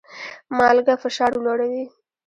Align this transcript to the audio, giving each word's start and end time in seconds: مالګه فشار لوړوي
مالګه 0.57 0.95
فشار 1.03 1.31
لوړوي 1.43 1.83